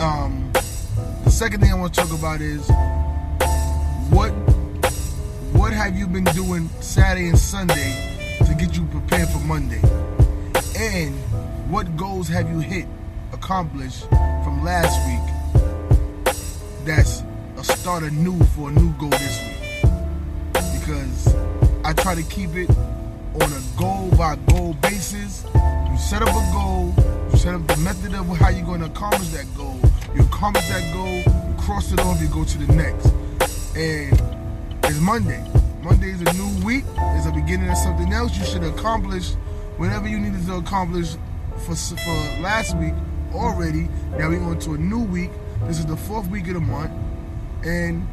Um, 0.00 0.50
the 1.24 1.30
second 1.30 1.60
thing 1.60 1.72
I 1.72 1.74
want 1.74 1.94
to 1.94 2.00
talk 2.00 2.12
about 2.12 2.40
is 2.40 2.68
what 4.10 4.30
what 5.52 5.72
have 5.72 5.96
you 5.96 6.06
been 6.06 6.24
doing 6.24 6.68
Saturday 6.80 7.28
and 7.28 7.38
Sunday 7.38 8.36
to 8.38 8.54
get 8.54 8.76
you 8.76 8.84
prepared 8.86 9.28
for 9.28 9.38
Monday? 9.38 9.80
And 10.76 11.14
what 11.70 11.96
goals 11.96 12.28
have 12.28 12.50
you 12.50 12.58
hit, 12.58 12.86
accomplished 13.32 14.08
from 14.08 14.62
last 14.62 14.98
week 15.08 15.42
that's 16.84 17.21
start 17.82 18.04
anew 18.04 18.38
for 18.54 18.70
a 18.70 18.72
new 18.74 18.92
goal 18.92 19.10
this 19.10 19.42
week? 19.42 19.82
Because 20.52 21.34
I 21.84 21.92
try 21.92 22.14
to 22.14 22.22
keep 22.22 22.54
it 22.54 22.70
on 22.70 23.52
a 23.52 23.62
goal 23.76 24.08
by 24.16 24.36
goal 24.46 24.74
basis. 24.74 25.44
You 25.90 25.98
set 25.98 26.22
up 26.22 26.28
a 26.28 26.52
goal, 26.52 26.94
you 27.32 27.38
set 27.38 27.56
up 27.56 27.66
the 27.66 27.76
method 27.78 28.14
of 28.14 28.28
how 28.36 28.50
you're 28.50 28.64
going 28.64 28.82
to 28.82 28.86
accomplish 28.86 29.30
that 29.30 29.52
goal. 29.56 29.80
You 30.14 30.22
accomplish 30.22 30.68
that 30.68 30.94
goal, 30.94 31.08
you 31.08 31.54
cross 31.58 31.90
it 31.90 31.98
off, 31.98 32.22
you 32.22 32.28
go 32.28 32.44
to 32.44 32.58
the 32.58 32.72
next. 32.72 33.06
And 33.74 34.12
it's 34.84 35.00
Monday. 35.00 35.44
Monday 35.82 36.10
is 36.10 36.20
a 36.20 36.32
new 36.34 36.64
week. 36.64 36.84
It's 36.96 37.26
a 37.26 37.32
beginning 37.32 37.68
of 37.68 37.78
something 37.78 38.12
else. 38.12 38.38
You 38.38 38.44
should 38.44 38.62
accomplish 38.62 39.32
whatever 39.76 40.06
you 40.06 40.20
needed 40.20 40.46
to 40.46 40.54
accomplish 40.54 41.16
for 41.66 41.74
for 41.74 42.40
last 42.40 42.76
week 42.76 42.94
already. 43.34 43.88
Now 44.16 44.28
we're 44.28 44.38
going 44.38 44.60
to 44.60 44.74
a 44.74 44.78
new 44.78 45.02
week. 45.02 45.32
This 45.64 45.80
is 45.80 45.86
the 45.86 45.96
fourth 45.96 46.28
week 46.28 46.46
of 46.46 46.54
the 46.54 46.60
month, 46.60 46.92
and 47.64 48.06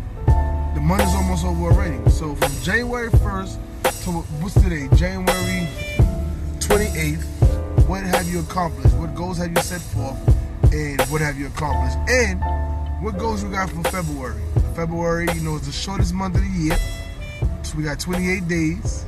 the 0.76 0.82
month 0.82 1.04
is 1.04 1.14
almost 1.16 1.46
over 1.46 1.66
already. 1.66 2.10
So 2.10 2.36
from 2.36 2.52
January 2.62 3.10
1st 3.10 3.58
to 4.04 4.12
what's 4.42 4.54
today? 4.54 4.88
January 4.96 5.68
28th. 6.60 7.24
What 7.88 8.04
have 8.04 8.28
you 8.28 8.42
accomplished? 8.42 8.96
What 8.96 9.16
goals 9.16 9.38
have 9.40 9.50
you 9.50 9.62
set 9.64 9.82
forth? 9.82 10.18
And 10.72 11.02
what 11.04 11.22
have 11.22 11.40
you 11.40 11.48
accomplished? 11.48 11.98
And 12.10 12.40
what 13.04 13.18
goals 13.18 13.44
you 13.44 13.50
got 13.50 13.70
for 13.72 13.84
February? 13.90 14.40
February, 14.76 15.28
you 15.34 15.42
know, 15.42 15.56
is 15.56 15.66
the 15.66 15.72
shortest 15.72 16.14
month 16.14 16.36
of 16.36 16.42
the 16.42 16.48
year. 16.48 16.78
So 17.64 17.78
we 17.78 17.84
got 17.84 18.00
28 18.00 18.48
days. 18.48 19.06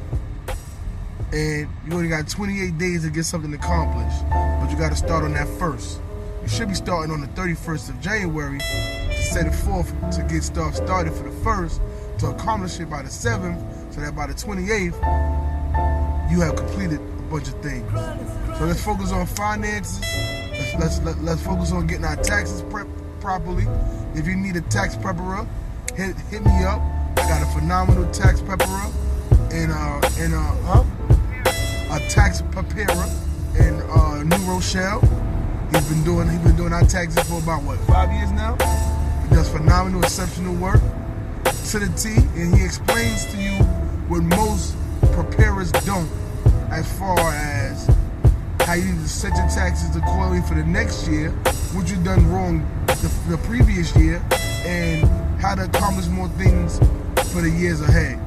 And 1.31 1.69
you 1.85 1.93
only 1.93 2.09
got 2.09 2.27
28 2.27 2.77
days 2.77 3.03
to 3.03 3.11
get 3.11 3.25
something 3.25 3.53
accomplished. 3.53 4.27
But 4.29 4.71
you 4.71 4.77
got 4.77 4.89
to 4.89 4.97
start 4.97 5.23
on 5.23 5.33
that 5.33 5.47
first. 5.59 6.01
You 6.41 6.47
should 6.47 6.67
be 6.67 6.73
starting 6.73 7.13
on 7.13 7.21
the 7.21 7.27
31st 7.27 7.89
of 7.89 8.01
January 8.01 8.59
set 9.21 9.47
it 9.47 9.53
forth 9.53 9.89
to 10.15 10.23
get 10.23 10.43
stuff 10.43 10.75
started 10.75 11.13
for 11.13 11.23
the 11.23 11.35
first, 11.43 11.81
to 12.19 12.27
accomplish 12.27 12.79
it 12.79 12.89
by 12.89 13.01
the 13.01 13.09
7th, 13.09 13.93
so 13.93 14.01
that 14.01 14.15
by 14.15 14.27
the 14.27 14.33
28th, 14.33 14.95
you 16.31 16.39
have 16.41 16.55
completed 16.55 16.99
a 16.99 17.21
bunch 17.29 17.47
of 17.47 17.61
things. 17.61 17.89
So 18.57 18.65
let's 18.65 18.83
focus 18.83 19.11
on 19.11 19.25
finances. 19.25 20.01
Let's 20.51 20.73
let's 20.79 20.99
let, 21.01 21.17
let 21.23 21.33
us 21.37 21.43
focus 21.43 21.71
on 21.71 21.87
getting 21.87 22.05
our 22.05 22.15
taxes 22.15 22.61
prepped 22.63 22.91
properly. 23.19 23.65
If 24.15 24.27
you 24.27 24.35
need 24.35 24.55
a 24.55 24.61
tax 24.61 24.95
prepper, 24.95 25.47
hit 25.95 26.15
hit 26.29 26.43
me 26.43 26.63
up. 26.63 26.81
I 27.17 27.27
got 27.27 27.41
a 27.41 27.59
phenomenal 27.59 28.09
tax 28.11 28.41
prepper, 28.41 28.91
and 29.51 29.71
uh 29.71 30.01
and 30.19 30.33
uh 30.33 30.55
huh. 30.63 31.95
a 31.95 31.99
tax 32.09 32.41
preparer 32.41 33.07
in 33.59 33.81
uh, 33.89 34.23
New 34.23 34.51
Rochelle. 34.51 35.01
He's 35.71 35.87
been 35.89 36.03
doing 36.03 36.29
he's 36.29 36.39
been 36.39 36.55
doing 36.55 36.73
our 36.73 36.83
taxes 36.83 37.23
for 37.27 37.39
about 37.39 37.63
what 37.63 37.79
five 37.79 38.11
years 38.11 38.31
now. 38.31 38.57
Does 39.31 39.49
phenomenal, 39.49 40.03
exceptional 40.03 40.53
work 40.55 40.81
to 41.71 41.79
the 41.79 41.91
T, 41.95 42.09
and 42.35 42.53
he 42.53 42.65
explains 42.65 43.25
to 43.31 43.37
you 43.37 43.53
what 44.11 44.23
most 44.23 44.75
preparers 45.13 45.71
don't, 45.71 46.09
as 46.69 46.85
far 46.99 47.17
as 47.17 47.87
how 48.61 48.73
you 48.73 48.83
need 48.83 49.01
to 49.01 49.07
set 49.07 49.33
your 49.35 49.47
taxes 49.47 49.95
accordingly 49.95 50.41
for 50.47 50.55
the 50.55 50.65
next 50.65 51.07
year, 51.07 51.31
what 51.71 51.89
you've 51.89 52.03
done 52.03 52.29
wrong 52.29 52.59
the, 52.87 53.11
the 53.29 53.37
previous 53.47 53.95
year, 53.95 54.21
and 54.65 55.07
how 55.41 55.55
to 55.55 55.63
accomplish 55.63 56.07
more 56.07 56.27
things 56.29 56.79
for 57.31 57.41
the 57.41 57.49
years 57.49 57.79
ahead. 57.79 58.19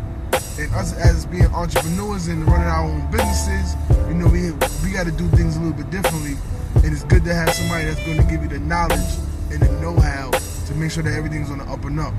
And 0.58 0.72
us 0.74 0.94
as 0.94 1.26
being 1.26 1.46
entrepreneurs 1.54 2.28
and 2.28 2.46
running 2.46 2.66
our 2.66 2.84
own 2.88 3.10
businesses, 3.10 3.76
you 4.08 4.14
know, 4.14 4.26
we 4.26 4.52
we 4.82 4.90
got 4.96 5.04
to 5.04 5.12
do 5.12 5.28
things 5.36 5.56
a 5.56 5.60
little 5.60 5.76
bit 5.76 5.90
differently. 5.90 6.36
And 6.76 6.92
it's 6.92 7.04
good 7.04 7.24
to 7.24 7.34
have 7.34 7.52
somebody 7.52 7.84
that's 7.84 8.02
going 8.06 8.16
to 8.16 8.24
give 8.24 8.42
you 8.42 8.48
the 8.48 8.58
knowledge 8.58 9.18
and 9.52 9.60
the 9.60 9.70
know-how 9.80 10.30
to 10.66 10.74
make 10.74 10.90
sure 10.90 11.02
that 11.02 11.12
everything's 11.12 11.50
on 11.50 11.58
the 11.58 11.64
up 11.64 11.84
and 11.84 12.00
up. 12.00 12.14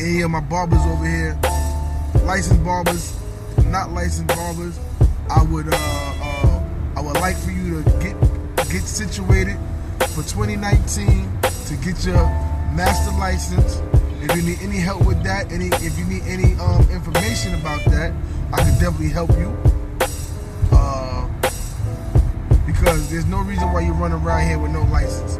Any 0.00 0.22
of 0.22 0.30
my 0.30 0.40
barbers 0.40 0.80
over 0.86 1.06
here, 1.06 1.38
licensed 2.24 2.64
barbers, 2.64 3.16
not 3.66 3.90
licensed 3.92 4.28
barbers, 4.36 4.78
I 5.30 5.42
would 5.44 5.68
uh, 5.68 5.76
uh, 5.76 6.64
I 6.96 7.00
would 7.00 7.14
like 7.14 7.36
for 7.36 7.50
you 7.50 7.82
to 7.82 7.90
get 7.98 8.20
get 8.70 8.82
situated 8.82 9.58
for 10.14 10.22
2019 10.22 11.28
to 11.66 11.76
get 11.76 12.04
your 12.04 12.24
master 12.74 13.16
license. 13.18 13.80
If 14.22 14.34
you 14.34 14.42
need 14.42 14.58
any 14.60 14.78
help 14.78 15.04
with 15.06 15.22
that, 15.22 15.50
any 15.52 15.66
if 15.66 15.98
you 15.98 16.04
need 16.04 16.22
any 16.22 16.54
um, 16.60 16.82
information 16.90 17.54
about 17.54 17.84
that, 17.86 18.12
I 18.52 18.58
can 18.58 18.72
definitely 18.78 19.10
help 19.10 19.30
you. 19.32 19.56
Uh, 20.72 21.28
because 22.66 23.08
there's 23.10 23.26
no 23.26 23.40
reason 23.40 23.72
why 23.72 23.80
you 23.80 23.92
run 23.92 24.12
around 24.12 24.48
here 24.48 24.58
with 24.58 24.72
no 24.72 24.82
license. 24.84 25.38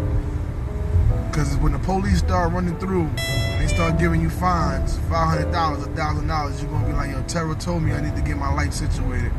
Because 1.37 1.55
when 1.59 1.73
the 1.73 1.79
police 1.81 2.21
start 2.21 2.51
running 2.55 2.79
through, 2.79 3.03
and 3.03 3.61
they 3.61 3.67
start 3.67 3.99
giving 3.99 4.23
you 4.23 4.31
fines, 4.31 4.97
five 5.11 5.37
hundred 5.37 5.53
dollars, 5.53 5.85
a 5.85 5.91
thousand 5.91 6.29
dollars, 6.29 6.63
you're 6.63 6.71
gonna 6.71 6.87
be 6.87 6.95
like, 6.95 7.11
yo, 7.11 7.23
Terra 7.25 7.55
told 7.55 7.83
me 7.83 7.93
I 7.93 8.01
need 8.01 8.17
to 8.17 8.23
get 8.23 8.39
my 8.39 8.51
life 8.55 8.73
situated. 8.73 9.31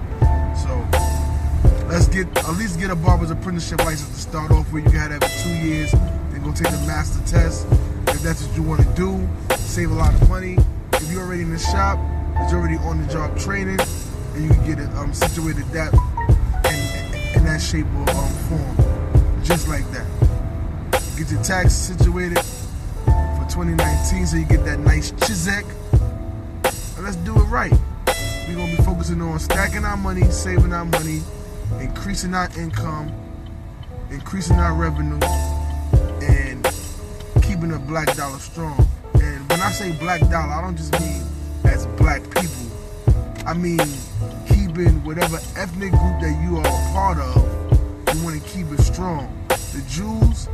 So 0.61 0.87
let's 1.87 2.07
get 2.07 2.27
at 2.37 2.53
least 2.53 2.79
get 2.79 2.91
a 2.91 2.95
barber's 2.95 3.31
apprenticeship 3.31 3.83
license 3.83 4.09
to 4.09 4.29
start 4.29 4.51
off 4.51 4.71
with. 4.71 4.85
You 4.85 4.99
have 4.99 5.09
that 5.09 5.23
for 5.23 5.43
two 5.43 5.55
years, 5.55 5.91
then 5.91 6.43
go 6.43 6.51
take 6.51 6.69
the 6.69 6.83
master 6.85 7.19
test. 7.25 7.65
If 8.09 8.21
that's 8.21 8.43
what 8.43 8.55
you 8.55 8.61
want 8.61 8.81
to 8.83 8.93
do, 8.93 9.27
save 9.55 9.89
a 9.89 9.95
lot 9.95 10.13
of 10.13 10.29
money. 10.29 10.55
If 10.93 11.11
you're 11.11 11.23
already 11.23 11.41
in 11.41 11.49
the 11.49 11.57
shop, 11.57 11.97
it's 12.41 12.53
already 12.53 12.77
on 12.77 13.01
the 13.03 13.11
job 13.11 13.35
training, 13.39 13.79
and 14.35 14.43
you 14.43 14.51
can 14.51 14.63
get 14.67 14.77
it 14.77 14.89
um, 14.97 15.15
situated 15.15 15.65
that 15.69 15.91
in, 15.95 17.39
in 17.39 17.43
that 17.45 17.59
shape 17.59 17.87
or 17.87 18.07
um, 18.11 18.29
form, 18.45 19.43
just 19.43 19.67
like 19.67 19.89
that. 19.93 20.05
Get 21.17 21.31
your 21.31 21.41
tax 21.41 21.73
situated 21.73 22.37
for 22.37 23.47
2019 23.49 24.27
so 24.27 24.37
you 24.37 24.45
get 24.45 24.63
that 24.65 24.77
nice 24.77 25.11
chizek. 25.13 25.65
And 26.95 27.03
let's 27.03 27.15
do 27.15 27.35
it 27.35 27.45
right. 27.45 27.73
We're 28.47 28.55
gonna 28.55 28.77
be 28.77 28.83
focusing 28.83 29.19
on 29.23 29.39
stacking 29.39 29.83
our 29.83 29.97
money, 29.97 30.29
saving 30.29 30.71
our 30.73 30.85
money, 30.85 31.23
increasing 31.81 32.35
our 32.35 32.47
income, 32.55 33.11
increasing 34.11 34.57
our 34.57 34.75
revenue, 34.75 35.17
and 36.21 36.63
keeping 37.41 37.69
the 37.69 37.81
black 37.87 38.15
dollar 38.15 38.37
strong. 38.37 38.87
And 39.15 39.49
when 39.49 39.59
I 39.59 39.71
say 39.71 39.93
black 39.93 40.21
dollar, 40.29 40.53
I 40.53 40.61
don't 40.61 40.77
just 40.77 40.93
mean 40.99 41.23
as 41.65 41.87
black 41.97 42.21
people. 42.29 42.69
I 43.43 43.55
mean 43.55 43.79
keeping 44.47 45.03
whatever 45.03 45.37
ethnic 45.55 45.89
group 45.93 46.21
that 46.21 46.39
you 46.43 46.57
are 46.57 46.67
a 46.67 46.93
part 46.93 47.17
of, 47.17 48.15
you 48.15 48.23
want 48.23 48.39
to 48.39 48.49
keep 48.49 48.67
it 48.71 48.81
strong. 48.81 49.33
The 49.47 49.83
Jews 49.89 50.47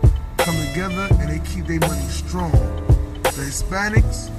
come 0.44 0.58
together 0.68 1.08
and 1.22 1.30
they 1.30 1.40
keep 1.48 1.66
their 1.68 1.80
money 1.80 2.06
strong. 2.10 2.52
The 3.24 3.48
Hispanics 3.48 4.30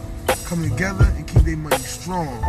come 0.45 0.63
together 0.63 1.07
and 1.17 1.27
keep 1.27 1.43
their 1.43 1.57
money 1.57 1.79
strong. 1.79 2.43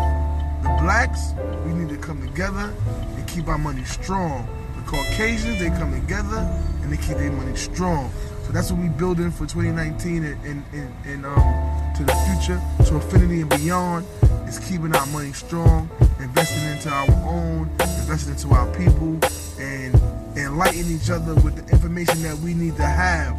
The 0.61 0.77
blacks, 0.83 1.31
we 1.65 1.71
need 1.71 1.87
to 1.87 1.97
come 1.97 2.21
together 2.21 2.73
and 3.15 3.27
keep 3.29 3.47
our 3.47 3.57
money 3.57 3.85
strong. 3.85 4.45
The 4.75 4.81
Caucasians, 4.91 5.59
they 5.59 5.69
come 5.69 5.93
together 5.93 6.39
and 6.81 6.91
they 6.91 6.97
keep 6.97 7.15
their 7.15 7.31
money 7.31 7.55
strong. 7.55 8.11
So 8.45 8.51
that's 8.51 8.71
what 8.71 8.81
we 8.81 8.89
building 8.89 9.31
for 9.31 9.45
2019 9.45 10.25
and, 10.25 10.45
and, 10.45 10.63
and, 10.73 10.93
and 11.05 11.25
um, 11.25 11.93
to 11.95 12.03
the 12.03 12.13
future, 12.27 12.61
to 12.89 12.95
infinity 12.95 13.39
and 13.39 13.49
beyond, 13.51 14.05
is 14.49 14.59
keeping 14.59 14.93
our 14.93 15.05
money 15.07 15.31
strong, 15.31 15.89
investing 16.19 16.69
into 16.71 16.89
our 16.89 17.09
own, 17.25 17.69
investing 17.79 18.33
into 18.33 18.49
our 18.49 18.67
people, 18.75 19.17
and 19.59 19.95
enlightening 20.35 20.97
each 20.97 21.09
other 21.09 21.33
with 21.35 21.55
the 21.55 21.71
information 21.71 22.21
that 22.23 22.37
we 22.39 22.53
need 22.53 22.75
to 22.77 22.85
have. 22.85 23.35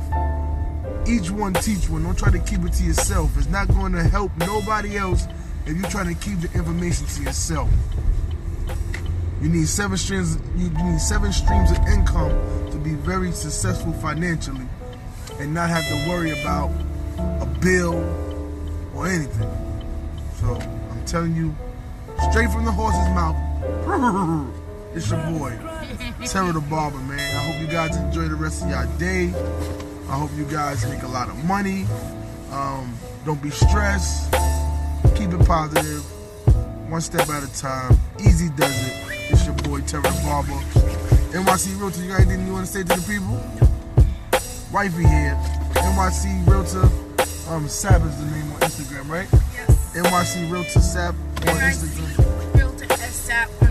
Each 1.07 1.31
one 1.31 1.55
teach 1.55 1.89
one. 1.89 2.03
Don't 2.03 2.19
try 2.19 2.31
to 2.31 2.39
keep 2.39 2.65
it 2.65 2.73
to 2.75 2.83
yourself. 2.83 3.37
It's 3.37 3.49
not 3.49 3.69
going 3.69 3.93
to 3.93 4.03
help 4.03 4.33
nobody 4.39 4.97
else 4.97 5.27
if 5.67 5.77
you're 5.77 5.91
trying 5.91 6.15
to 6.15 6.21
keep 6.21 6.41
the 6.41 6.53
information 6.59 7.07
to 7.07 7.23
yourself. 7.23 7.71
You 9.41 9.49
need 9.49 9.69
seven 9.69 9.97
streams. 9.97 10.39
You 10.57 10.71
need 10.71 11.01
seven 11.01 11.33
streams 11.33 11.71
of 11.71 11.79
income 11.87 12.31
to 12.71 12.79
be 12.79 12.95
very 12.95 13.33
successful 13.33 13.93
financially, 13.95 14.67
and 15.39 15.53
not 15.53 15.69
have 15.69 15.85
to 15.85 16.09
worry 16.09 16.31
about 16.41 16.71
a 17.19 17.47
bill 17.61 17.95
or 18.95 19.07
anything. 19.07 19.51
So 20.41 20.55
I'm 20.55 21.05
telling 21.05 21.37
you, 21.37 21.55
straight 22.31 22.51
from 22.51 22.65
the 22.65 22.73
horse's 22.73 23.09
mouth. 23.11 24.53
It's 24.97 25.11
your 25.11 25.21
boy, 25.27 25.51
Terra 26.27 26.53
the 26.53 26.61
Barber, 26.61 26.99
man. 26.99 27.19
I 27.19 27.51
hope 27.51 27.61
you 27.61 27.67
guys 27.67 27.97
enjoy 27.97 28.29
the 28.29 28.35
rest 28.35 28.63
of 28.63 28.71
your 28.71 28.87
day. 28.99 29.33
I 30.09 30.19
hope 30.19 30.31
you 30.37 30.45
guys 30.45 30.87
make 30.89 31.03
a 31.03 31.09
lot 31.09 31.29
of 31.29 31.45
money. 31.45 31.85
Um, 32.53 32.97
don't 33.25 33.43
be 33.43 33.51
stressed. 33.51 34.33
Keep 35.17 35.33
it 35.33 35.47
positive. 35.47 36.03
One 36.91 37.01
step 37.01 37.29
at 37.29 37.43
a 37.43 37.53
time. 37.59 37.99
Easy 38.21 38.49
does 38.51 38.87
it. 38.87 38.95
It's 39.31 39.45
your 39.45 39.55
boy, 39.57 39.81
Terra 39.81 40.03
the 40.03 40.23
Barber. 40.25 40.53
NYC 41.33 41.79
Realtor, 41.79 42.03
you 42.03 42.09
got 42.09 42.21
anything 42.21 42.47
you 42.47 42.53
want 42.53 42.67
to 42.67 42.73
say 42.73 42.83
to 42.83 42.89
the 42.89 43.03
people? 43.07 43.35
Wifey 44.73 45.03
here. 45.03 45.37
NYC 45.75 46.47
Realtor. 46.47 46.89
Um, 47.51 47.69
Sap 47.69 48.03
is 48.03 48.17
the 48.19 48.31
name 48.31 48.53
on 48.53 48.61
Instagram, 48.61 49.09
right? 49.09 49.29
Yes. 49.53 49.97
NYC 49.97 50.51
Realtor 50.51 50.81
Sap 50.81 51.15
on 51.15 51.43
Instagram. 51.43 52.15
NYC 52.15 52.55
Realtor 52.55 52.87
Instagram. 52.87 53.29
Yeah, 53.29 53.47
you 53.63 53.66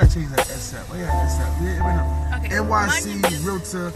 gotta 0.00 0.14
change 0.14 0.30
that 0.30 0.46
SAP. 0.46 0.86
Oh 0.92 0.96
yeah, 0.96 1.28
SAP. 1.28 1.62
Yeah, 1.62 2.38
wait. 2.38 2.44
Okay. 2.44 2.56
NYC 2.56 3.44
Realtor 3.44 3.90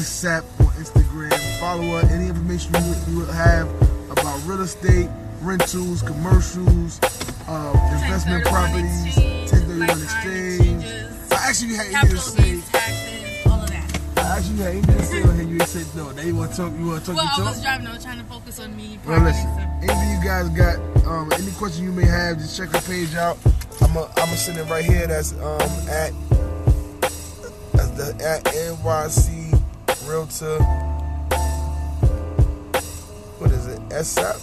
SAP 0.00 0.44
on 0.60 0.66
Instagram. 0.80 1.60
Follow 1.60 1.82
her. 2.00 2.06
Any 2.12 2.28
information 2.28 2.72
you, 2.74 3.20
you 3.20 3.24
have 3.26 3.68
about 4.10 4.40
real 4.46 4.60
estate, 4.62 5.08
rentals, 5.42 6.02
commercials, 6.02 7.00
uh, 7.48 7.72
investment 8.02 8.44
properties, 8.46 9.06
exchange, 9.06 9.50
1031 9.52 9.78
like-kind 9.88 10.02
exchange. 10.02 10.84
exchanges, 10.84 11.32
I 11.32 11.48
actually 11.48 11.74
had 11.74 11.90
Capital 11.90 12.16
to 12.16 12.22
say. 12.22 12.60
taxes, 12.72 13.46
all 13.46 13.60
of 13.62 13.68
that. 13.68 14.00
I 14.16 14.38
actually 14.38 14.56
had 14.80 14.84
to 14.98 15.02
say 15.04 15.22
on 15.22 15.34
here. 15.36 15.44
You 15.48 15.60
said 15.60 15.86
no. 15.96 16.10
Now 16.12 16.22
you 16.22 16.36
want 16.36 16.50
to 16.52 16.56
talk? 16.56 16.72
You 16.78 16.86
want 16.86 17.04
to 17.04 17.06
talk? 17.12 17.16
Well, 17.16 17.24
you 17.24 17.30
I 17.30 17.36
talk? 17.36 17.54
was 17.54 17.62
driving. 17.62 17.86
I 17.86 17.92
was 17.94 18.04
trying 18.04 18.18
to 18.18 18.24
focus 18.24 18.58
on 18.60 18.76
me. 18.76 18.98
Well, 19.06 19.20
listen. 19.20 19.42
so- 19.54 19.66
Anything 19.80 20.10
you 20.16 20.24
guys 20.24 20.48
got, 20.50 20.76
um, 21.06 21.32
any 21.32 21.50
question 21.52 21.84
you 21.84 21.92
may 21.92 22.04
have, 22.06 22.38
just 22.38 22.56
check 22.56 22.70
the 22.70 22.80
page 22.80 23.14
out. 23.16 23.38
I'm 23.82 23.96
a, 23.96 24.10
I'm 24.16 24.28
send 24.36 24.58
it 24.58 24.64
right 24.70 24.84
here. 24.84 25.06
That's 25.06 25.32
um 25.34 25.60
at 25.88 26.12
that's 27.72 27.90
the 27.90 28.16
at 28.24 28.44
NYC 28.44 29.60
Realtor. 30.08 30.58
What 33.38 33.50
is 33.50 33.66
it? 33.66 34.04
SAP. 34.04 34.36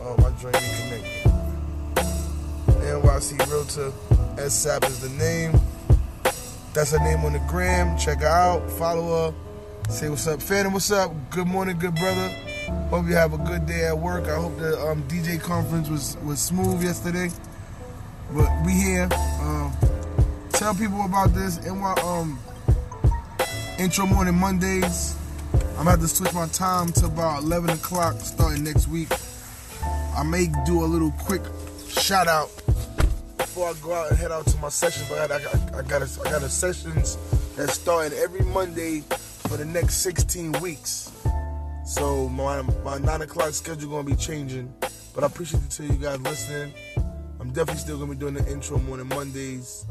Oh, 0.00 0.16
my 0.18 0.30
joint 0.40 0.56
reconnected. 0.56 1.32
NYC 2.82 3.50
Realtor. 3.50 3.92
SAP 4.48 4.84
is 4.84 5.00
the 5.00 5.10
name. 5.10 5.60
That's 6.72 6.90
her 6.90 6.98
name 6.98 7.24
on 7.24 7.34
the 7.34 7.38
gram. 7.48 7.96
Check 7.96 8.20
her 8.20 8.26
out. 8.26 8.68
Follow 8.72 9.30
her. 9.30 9.34
Say 9.90 10.08
what's 10.08 10.26
up, 10.26 10.42
Phantom. 10.42 10.72
What's 10.72 10.90
up? 10.90 11.12
Good 11.30 11.46
morning, 11.46 11.78
good 11.78 11.94
brother. 11.94 12.28
Hope 12.88 13.06
you 13.06 13.14
have 13.14 13.34
a 13.34 13.38
good 13.38 13.66
day 13.66 13.84
at 13.86 13.96
work. 13.96 14.24
I 14.28 14.36
hope 14.36 14.56
the 14.58 14.80
um, 14.80 15.02
DJ 15.04 15.40
conference 15.40 15.88
was 15.88 16.16
was 16.24 16.40
smooth 16.40 16.82
yesterday. 16.82 17.30
But 18.32 18.50
we 18.64 18.72
here. 18.72 19.08
Um, 19.40 19.72
tell 20.50 20.74
people 20.74 21.04
about 21.04 21.34
this. 21.34 21.58
NY 21.64 21.94
um 22.02 22.38
intro 23.78 24.06
morning 24.06 24.34
Mondays. 24.34 25.16
I'm 25.78 25.86
have 25.86 26.00
to 26.00 26.08
switch 26.08 26.32
my 26.32 26.46
time 26.48 26.92
to 26.92 27.06
about 27.06 27.42
11 27.42 27.70
o'clock 27.70 28.14
starting 28.20 28.64
next 28.64 28.88
week. 28.88 29.08
I 30.16 30.22
may 30.22 30.46
do 30.64 30.84
a 30.84 30.86
little 30.86 31.10
quick 31.12 31.42
shout 31.88 32.28
out 32.28 32.48
before 33.36 33.68
I 33.68 33.74
go 33.82 33.92
out 33.92 34.10
and 34.10 34.18
head 34.18 34.32
out 34.32 34.46
to 34.46 34.58
my 34.58 34.68
session. 34.68 35.04
But 35.08 35.30
I 35.30 35.38
got, 35.38 35.74
I 35.74 35.82
got, 35.82 36.02
a, 36.02 36.20
I 36.22 36.30
got 36.30 36.42
a 36.42 36.48
sessions 36.48 37.18
that's 37.56 37.74
starting 37.74 38.16
every 38.18 38.40
Monday 38.40 39.00
for 39.48 39.56
the 39.56 39.64
next 39.64 39.96
16 39.96 40.52
weeks. 40.60 41.12
So 41.84 42.28
my 42.30 42.62
my 42.82 42.98
nine 42.98 43.22
o'clock 43.22 43.52
schedule 43.52 43.90
gonna 43.90 44.04
be 44.04 44.16
changing. 44.16 44.72
But 45.14 45.22
I 45.22 45.26
appreciate 45.26 45.68
two 45.70 45.84
you 45.84 45.92
guys 45.94 46.20
listening. 46.20 46.72
I'm 47.44 47.50
definitely 47.50 47.82
still 47.82 47.98
gonna 47.98 48.10
be 48.10 48.16
doing 48.16 48.32
the 48.32 48.50
intro 48.50 48.78
morning 48.78 49.06
Mondays. 49.06 49.84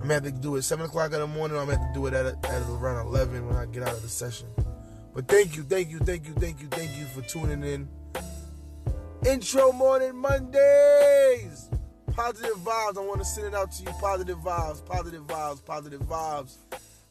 I'm 0.00 0.08
gonna 0.08 0.14
have 0.14 0.22
to 0.22 0.30
do 0.30 0.56
it 0.56 0.62
seven 0.62 0.86
o'clock 0.86 1.12
in 1.12 1.20
the 1.20 1.26
morning. 1.26 1.58
Or 1.58 1.60
I'm 1.60 1.66
gonna 1.66 1.78
have 1.78 1.88
to 1.88 1.94
do 1.94 2.06
it 2.06 2.14
at, 2.14 2.24
at 2.26 2.62
around 2.70 3.06
eleven 3.06 3.46
when 3.46 3.54
I 3.56 3.66
get 3.66 3.82
out 3.82 3.92
of 3.92 4.00
the 4.00 4.08
session. 4.08 4.48
But 5.12 5.28
thank 5.28 5.58
you, 5.58 5.62
thank 5.62 5.90
you, 5.90 5.98
thank 5.98 6.26
you, 6.26 6.32
thank 6.32 6.62
you, 6.62 6.68
thank 6.68 6.96
you 6.96 7.04
for 7.04 7.20
tuning 7.20 7.62
in. 7.62 7.86
Intro 9.26 9.72
morning 9.72 10.16
Mondays. 10.16 11.68
Positive 12.12 12.56
vibes. 12.56 12.96
I 12.96 13.00
want 13.02 13.18
to 13.18 13.26
send 13.26 13.48
it 13.48 13.54
out 13.54 13.70
to 13.72 13.82
you. 13.82 13.90
Positive 14.00 14.38
vibes, 14.38 14.82
positive 14.86 15.26
vibes, 15.26 15.62
positive 15.62 16.00
vibes. 16.00 16.56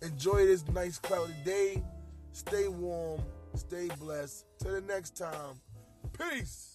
Enjoy 0.02 0.48
this 0.48 0.68
nice 0.70 0.98
cloudy 0.98 1.36
day. 1.46 1.84
Stay 2.32 2.68
warm. 2.68 3.22
Stay 3.54 3.88
blessed. 4.00 4.46
Till 4.58 4.72
the 4.72 4.82
next 4.82 5.16
time. 5.16 5.62
Peace. 6.18 6.74